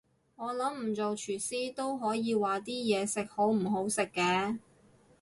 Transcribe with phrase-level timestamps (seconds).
[0.35, 4.57] 我諗唔做廚師都可以話啲嘢食好唔好食嘅